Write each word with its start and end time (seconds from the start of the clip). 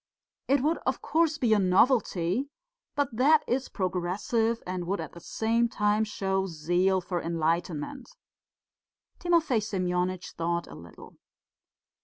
It 0.47 0.61
would, 0.63 0.79
of 0.87 0.99
course, 1.03 1.37
be 1.37 1.53
a 1.53 1.59
novelty, 1.59 2.49
but 2.95 3.15
that 3.15 3.43
is 3.47 3.69
progressive 3.69 4.63
and 4.65 4.87
would 4.87 4.99
at 4.99 5.11
the 5.11 5.19
same 5.19 5.69
time 5.69 6.05
show 6.05 6.47
zeal 6.47 7.01
for 7.01 7.21
enlightenment." 7.21 8.09
Timofey 9.19 9.59
Semyonitch 9.61 10.31
thought 10.31 10.65
a 10.65 10.73
little. 10.73 11.17